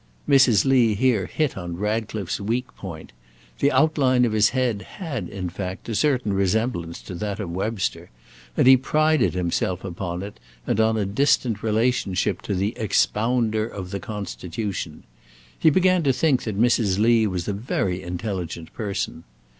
[0.27, 0.65] Mrs.
[0.65, 3.11] Lee here hit on Ratcliffe's weak point;
[3.59, 8.09] the outline of his head had, in fact, a certain resemblance to that of Webster,
[8.57, 13.91] and he prided himself upon it, and on a distant relationship to the Expounder of
[13.91, 15.03] the Constitution;
[15.59, 16.97] he began to think that Mrs.
[16.97, 19.23] Lee was a very intelligent person.